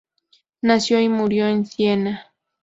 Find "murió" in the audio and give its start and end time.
1.09-1.45